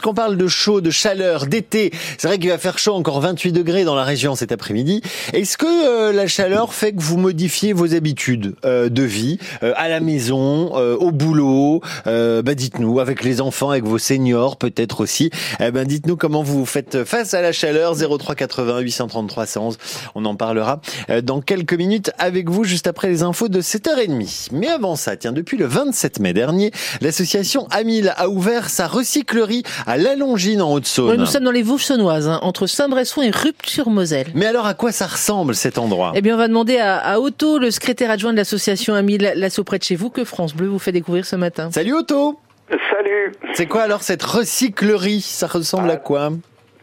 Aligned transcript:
Qu'on 0.00 0.14
parle 0.14 0.36
de 0.36 0.46
chaud, 0.46 0.80
de 0.80 0.90
chaleur, 0.90 1.46
d'été, 1.48 1.90
c'est 2.18 2.28
vrai 2.28 2.38
qu'il 2.38 2.50
va 2.50 2.58
faire 2.58 2.78
chaud, 2.78 2.94
encore 2.94 3.20
28 3.20 3.50
degrés 3.50 3.82
dans 3.82 3.96
la 3.96 4.04
région 4.04 4.36
cet 4.36 4.52
après-midi. 4.52 5.02
Est-ce 5.32 5.58
que 5.58 5.66
euh, 5.66 6.12
la 6.12 6.28
chaleur 6.28 6.72
fait 6.72 6.92
que 6.92 7.02
vous 7.02 7.16
modifiez 7.16 7.72
vos 7.72 7.96
habitudes 7.96 8.54
euh, 8.64 8.88
de 8.88 9.02
vie, 9.02 9.38
euh, 9.64 9.72
à 9.74 9.88
la 9.88 9.98
maison, 9.98 10.72
au 10.72 11.10
boulot 11.10 11.80
bah 12.04 12.54
Dites-nous, 12.54 13.00
avec 13.00 13.24
les 13.24 13.40
enfants, 13.40 13.70
avec 13.70 13.86
vos 13.86 13.98
seniors 13.98 14.56
peut-être 14.56 15.00
aussi. 15.00 15.30
Eh 15.58 15.72
ben, 15.72 15.84
dites-nous 15.84 16.16
comment 16.16 16.44
vous 16.44 16.64
faites 16.64 17.02
face 17.02 17.34
à 17.34 17.42
la 17.42 17.50
chaleur. 17.50 17.96
03 17.96 18.36
80 18.36 18.78
833 18.78 19.46
111. 19.46 19.78
On 20.14 20.24
en 20.26 20.36
parlera 20.36 20.80
dans 21.24 21.40
quelques 21.40 21.74
minutes 21.74 22.12
avec 22.18 22.48
vous, 22.48 22.62
juste 22.62 22.86
après 22.86 23.08
les 23.08 23.24
infos 23.24 23.48
de 23.48 23.60
7h30. 23.60 24.50
Mais 24.52 24.68
avant 24.68 24.94
ça, 24.94 25.16
tiens, 25.16 25.32
depuis 25.32 25.56
le 25.56 25.66
27 25.66 26.20
mai 26.20 26.32
dernier, 26.32 26.70
l'association 27.00 27.66
Amil 27.72 28.14
a 28.16 28.28
ouvert 28.28 28.70
sa 28.70 28.86
recyclerie 28.86 29.64
à 29.88 29.96
La 29.96 30.16
Longine 30.16 30.60
en 30.60 30.74
Haute-Saône. 30.74 31.16
nous 31.16 31.24
sommes 31.24 31.44
dans 31.44 31.50
les 31.50 31.62
Vosges 31.62 31.84
saunoises, 31.84 32.28
hein, 32.28 32.40
entre 32.42 32.66
Saint-Bresson 32.66 33.22
et 33.22 33.30
Rupt-sur-Moselle. 33.30 34.26
Mais 34.34 34.44
alors 34.44 34.66
à 34.66 34.74
quoi 34.74 34.92
ça 34.92 35.06
ressemble 35.06 35.54
cet 35.54 35.78
endroit? 35.78 36.12
Eh 36.14 36.20
bien, 36.20 36.34
on 36.34 36.36
va 36.36 36.46
demander 36.46 36.76
à, 36.76 36.98
à, 36.98 37.18
Otto, 37.18 37.58
le 37.58 37.70
secrétaire 37.70 38.10
adjoint 38.10 38.32
de 38.32 38.36
l'association 38.36 38.92
Amil 38.92 39.32
Lasso 39.34 39.64
près 39.64 39.78
de 39.78 39.84
chez 39.84 39.96
vous, 39.96 40.10
que 40.10 40.24
France 40.24 40.54
Bleu 40.54 40.66
vous 40.66 40.78
fait 40.78 40.92
découvrir 40.92 41.24
ce 41.24 41.36
matin. 41.36 41.70
Salut 41.72 41.94
Otto 41.94 42.38
Salut 42.68 43.32
C'est 43.54 43.64
quoi 43.64 43.80
alors 43.80 44.02
cette 44.02 44.22
recyclerie? 44.22 45.22
Ça 45.22 45.46
ressemble 45.46 45.90
à 45.90 45.94
ah. 45.94 45.96
quoi? 45.96 46.32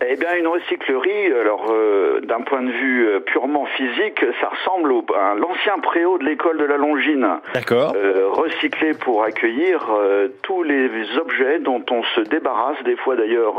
Eh 0.10 0.16
bien, 0.16 0.36
une 0.36 0.48
recyclerie, 0.48 1.32
alors 1.40 1.68
euh, 1.70 2.20
d'un 2.22 2.42
point 2.42 2.62
de 2.62 2.72
vue 2.72 3.08
euh, 3.08 3.20
purement 3.20 3.66
physique, 3.66 4.24
ça 4.42 4.50
ressemble 4.50 4.92
au, 4.92 5.06
à 5.16 5.36
l'ancien 5.36 5.80
préau 5.82 6.18
de 6.18 6.26
l'école 6.26 6.58
de 6.58 6.66
la 6.66 6.78
Longine. 6.78 7.28
D'accord. 7.54 7.94
Euh, 7.96 8.28
recyclé 8.30 8.94
pour 8.94 9.24
accueillir 9.24 9.88
euh, 9.92 10.28
tous 10.42 10.64
les 10.64 10.90
objets 11.18 11.60
dont 11.60 11.84
on 11.92 12.04
se 12.16 12.22
débarrasse, 12.22 12.78
des 12.84 12.96
fois 12.98 13.16
d'ailleurs 13.16 13.56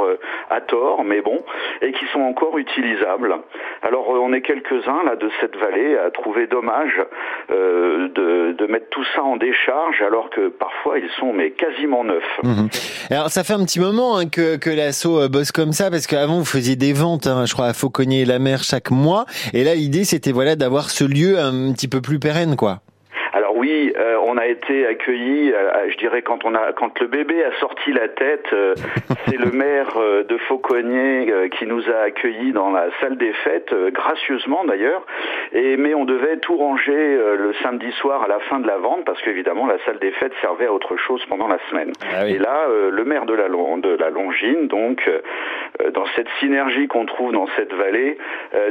à 0.50 0.60
tort, 0.60 1.04
mais 1.04 1.20
bon, 1.20 1.42
et 1.82 1.92
qui 1.92 2.04
sont 2.12 2.20
encore 2.20 2.58
utilisables. 2.58 3.34
Alors, 3.82 4.08
on 4.08 4.32
est 4.32 4.42
quelques-uns 4.42 5.02
là 5.04 5.16
de 5.16 5.30
cette 5.40 5.56
vallée 5.56 5.96
à 5.96 6.10
trouver 6.10 6.46
dommage 6.46 7.00
de, 7.48 8.52
de, 8.52 8.66
mettre 8.66 8.88
tout 8.90 9.04
ça 9.14 9.22
en 9.22 9.36
décharge, 9.36 10.02
alors 10.02 10.30
que 10.30 10.48
parfois 10.48 10.98
ils 10.98 11.10
sont 11.18 11.32
mais 11.32 11.50
quasiment 11.50 12.04
neufs. 12.04 12.22
Mhm. 12.42 12.68
Alors, 13.10 13.30
ça 13.30 13.44
fait 13.44 13.52
un 13.52 13.64
petit 13.64 13.80
moment 13.80 14.18
hein, 14.18 14.28
que, 14.28 14.56
que 14.56 14.70
l'assaut 14.70 15.28
bosse 15.28 15.52
comme 15.52 15.72
ça, 15.72 15.90
parce 15.90 16.06
qu'avant 16.06 16.35
vous 16.38 16.44
faisiez 16.44 16.76
des 16.76 16.92
ventes, 16.92 17.26
hein, 17.26 17.46
je 17.46 17.52
crois, 17.52 17.66
à 17.66 17.72
Fauconnier-la-Mer 17.72 18.62
chaque 18.62 18.90
mois. 18.90 19.26
Et 19.52 19.64
là, 19.64 19.74
l'idée, 19.74 20.04
c'était 20.04 20.32
voilà 20.32 20.56
d'avoir 20.56 20.90
ce 20.90 21.04
lieu 21.04 21.38
un 21.38 21.72
petit 21.72 21.88
peu 21.88 22.00
plus 22.00 22.18
pérenne, 22.18 22.56
quoi. 22.56 22.82
Alors 23.32 23.56
oui, 23.56 23.92
euh, 23.96 24.18
on 24.24 24.36
a 24.36 24.46
été 24.46 24.86
accueillis, 24.86 25.52
euh, 25.52 25.90
je 25.90 25.96
dirais 25.96 26.22
quand 26.22 26.44
on 26.44 26.54
a 26.54 26.72
quand 26.72 26.98
le 27.00 27.06
bébé 27.06 27.44
a 27.44 27.52
sorti 27.58 27.92
la 27.92 28.08
tête, 28.08 28.46
euh, 28.52 28.74
c'est 29.26 29.38
le 29.38 29.50
maire 29.50 29.98
de 30.28 30.36
Fauconnier 30.48 31.50
qui 31.58 31.66
nous 31.66 31.82
a 31.90 32.02
accueillis 32.04 32.52
dans 32.52 32.70
la 32.70 32.86
salle 33.00 33.16
des 33.16 33.32
fêtes, 33.32 33.74
gracieusement 33.92 34.64
d'ailleurs. 34.64 35.04
Et 35.52 35.76
mais 35.76 35.94
on 35.94 36.04
devait 36.04 36.38
tout 36.38 36.56
ranger 36.56 36.94
le 36.94 37.52
samedi 37.62 37.90
soir 37.92 38.22
à 38.22 38.28
la 38.28 38.38
fin 38.40 38.60
de 38.60 38.66
la 38.66 38.76
vente 38.76 39.04
parce 39.04 39.20
qu'évidemment 39.22 39.66
la 39.66 39.78
salle 39.84 39.98
des 39.98 40.10
fêtes 40.12 40.32
servait 40.40 40.66
à 40.66 40.72
autre 40.72 40.96
chose 40.96 41.24
pendant 41.28 41.48
la 41.48 41.58
semaine. 41.70 41.92
Ah 42.14 42.26
Et 42.26 42.38
là, 42.38 42.66
le 42.90 43.04
maire 43.04 43.26
de 43.26 43.34
la 43.34 43.48
de 43.48 43.96
la 43.98 44.10
Longine, 44.10 44.68
donc 44.68 45.08
dans 45.92 46.06
cette 46.14 46.28
synergie 46.40 46.88
qu'on 46.88 47.06
trouve 47.06 47.32
dans 47.32 47.46
cette 47.56 47.72
vallée, 47.72 48.18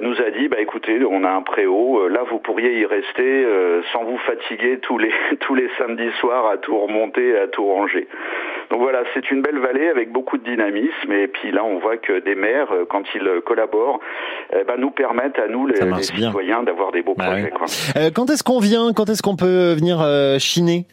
nous 0.01 0.21
a 0.21 0.29
dit 0.31 0.47
bah 0.47 0.59
écoutez, 0.59 0.99
on 1.09 1.23
a 1.23 1.29
un 1.29 1.41
préau, 1.41 2.07
là 2.07 2.21
vous 2.29 2.39
pourriez 2.39 2.79
y 2.79 2.85
rester 2.85 3.45
sans 3.91 4.03
vous 4.03 4.17
fatiguer 4.19 4.44
tous 4.81 4.97
les, 4.97 5.11
tous 5.39 5.55
les 5.55 5.69
samedis 5.77 6.11
soirs 6.19 6.47
à 6.47 6.57
tout 6.57 6.77
remonter, 6.77 7.37
à 7.37 7.47
tout 7.47 7.65
ranger. 7.65 8.07
Donc 8.71 8.81
voilà, 8.81 9.03
c'est 9.13 9.29
une 9.31 9.41
belle 9.41 9.59
vallée 9.59 9.87
avec 9.89 10.11
beaucoup 10.11 10.37
de 10.37 10.43
dynamisme. 10.43 11.11
Et 11.11 11.27
puis 11.27 11.51
là, 11.51 11.63
on 11.63 11.79
voit 11.79 11.97
que 11.97 12.19
des 12.19 12.35
maires, 12.35 12.71
euh, 12.71 12.85
quand 12.89 13.03
ils 13.13 13.27
collaborent, 13.45 13.99
eh 14.53 14.63
ben, 14.63 14.75
nous 14.77 14.91
permettent 14.91 15.39
à 15.39 15.47
nous, 15.47 15.67
les, 15.67 15.75
citoyens, 16.01 16.63
d'avoir 16.63 16.91
des 16.91 17.01
beaux 17.01 17.15
bah 17.15 17.25
projets. 17.25 17.53
Euh, 17.97 18.09
quand 18.13 18.29
est-ce 18.29 18.43
qu'on 18.43 18.59
vient? 18.59 18.93
Quand 18.93 19.09
est-ce 19.09 19.21
qu'on 19.21 19.35
peut 19.35 19.73
venir 19.73 20.01
euh, 20.01 20.39
chiner? 20.39 20.85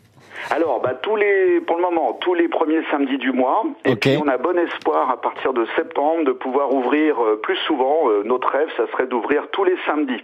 Alors, 0.50 0.80
bah, 0.80 0.94
tous 1.00 1.16
les, 1.16 1.60
pour 1.60 1.76
le 1.76 1.82
moment, 1.82 2.18
tous 2.20 2.34
les 2.34 2.48
premiers 2.48 2.82
samedis 2.90 3.18
du 3.18 3.32
mois. 3.32 3.64
Et 3.84 3.94
puis, 3.96 4.18
on 4.22 4.28
a 4.28 4.38
bon 4.38 4.58
espoir 4.58 5.10
à 5.10 5.20
partir 5.20 5.52
de 5.52 5.66
septembre 5.76 6.24
de 6.24 6.32
pouvoir 6.32 6.74
ouvrir 6.74 7.16
plus 7.42 7.56
souvent. 7.66 8.08
notre 8.24 8.48
rêve, 8.48 8.68
ça 8.76 8.86
serait 8.90 9.06
d'ouvrir 9.06 9.46
tous 9.52 9.64
les 9.64 9.76
samedis. 9.86 10.22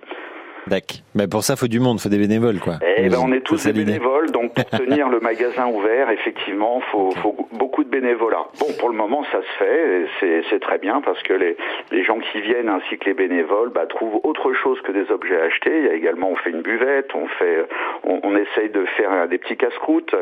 D'accord. 0.69 0.99
Mais 1.15 1.27
pour 1.27 1.43
ça, 1.43 1.55
il 1.55 1.59
faut 1.59 1.69
du 1.69 1.81
monde, 1.81 1.99
il 1.99 2.03
faut 2.03 2.09
des 2.09 2.19
bénévoles, 2.19 2.61
quoi. 2.61 2.75
Eh 2.97 3.09
ben, 3.09 3.19
on 3.23 3.33
est 3.33 3.41
tous 3.41 3.65
des 3.65 3.73
bénévoles, 3.73 4.31
donc 4.31 4.55
pour 4.55 4.65
tenir 4.79 5.09
le 5.09 5.21
magasin 5.21 5.67
ouvert, 5.67 6.11
effectivement, 6.11 6.81
faut, 6.93 7.11
faut 7.23 7.37
beaucoup 7.53 7.85
de 7.85 7.89
bénévolat. 7.89 8.47
Bon, 8.61 8.67
pour 8.79 8.89
le 8.89 8.97
moment, 8.97 9.25
ça 9.33 9.39
se 9.41 9.65
fait, 9.65 10.43
c'est 10.51 10.61
très 10.61 10.79
bien 10.79 11.01
parce 11.01 11.23
que 11.23 11.33
les, 11.33 11.57
les 11.91 12.05
gens 12.05 12.19
qui 12.19 12.41
viennent 12.41 12.69
ainsi 12.69 12.99
que 12.99 13.07
les 13.07 13.15
bénévoles 13.15 13.71
bah, 13.71 13.87
trouvent 13.89 14.21
autre 14.25 14.53
chose 14.53 14.79
que 14.83 14.93
des 14.93 15.11
objets 15.11 15.41
achetés. 15.41 15.79
Il 15.79 15.87
y 15.87 15.89
a 15.89 15.95
également, 15.95 16.31
on 16.31 16.37
fait 16.37 16.51
une 16.51 16.63
buvette, 16.63 17.11
on 17.15 17.27
fait, 17.27 17.67
on, 18.05 18.21
on 18.23 18.37
essaye 18.37 18.71
de 18.71 18.85
faire 18.97 19.29
des 19.29 19.39
petits 19.39 19.57
casse-croûtes, 19.57 20.15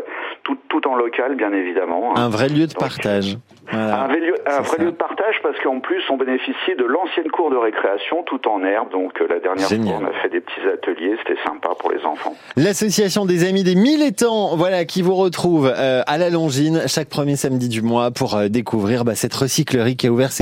tout, 0.42 0.56
tout 0.68 0.86
en 0.86 0.96
local, 0.96 1.34
bien 1.36 1.52
évidemment. 1.52 2.12
Hein. 2.12 2.20
Un 2.20 2.28
vrai 2.28 2.48
lieu 2.48 2.66
de 2.66 2.74
partage. 2.74 3.36
Un, 3.72 4.06
vrai 4.06 4.20
lieu, 4.20 4.34
un 4.46 4.60
vrai 4.60 4.78
lieu 4.78 4.92
de 4.92 4.96
partage 4.96 5.15
parce 5.42 5.58
qu'en 5.62 5.80
plus, 5.80 6.02
on 6.10 6.16
bénéficie 6.16 6.74
de 6.78 6.84
l'ancienne 6.84 7.28
cour 7.30 7.50
de 7.50 7.56
récréation 7.56 8.22
tout 8.24 8.48
en 8.48 8.62
herbe. 8.64 8.90
Donc, 8.90 9.20
euh, 9.20 9.26
la 9.28 9.40
dernière 9.40 9.68
fois, 9.68 9.98
on 10.00 10.04
a 10.04 10.12
fait 10.22 10.28
des 10.28 10.40
petits 10.40 10.66
ateliers, 10.72 11.16
c'était 11.18 11.40
sympa 11.44 11.70
pour 11.78 11.90
les 11.90 12.04
enfants. 12.04 12.34
L'association 12.56 13.26
des 13.26 13.48
amis 13.48 13.64
des 13.64 13.74
mille 13.74 14.02
étangs, 14.02 14.56
voilà, 14.56 14.84
qui 14.84 15.02
vous 15.02 15.14
retrouve 15.14 15.72
euh, 15.74 16.02
à 16.06 16.18
la 16.18 16.30
Longine 16.30 16.82
chaque 16.86 17.08
premier 17.08 17.36
samedi 17.36 17.68
du 17.68 17.82
mois 17.82 18.10
pour 18.10 18.36
euh, 18.36 18.48
découvrir 18.48 19.04
bah, 19.04 19.14
cette 19.14 19.34
recyclerie 19.34 19.96
qui 19.96 20.06
a 20.06 20.10
ouvert 20.10 20.32
ses 20.32 20.34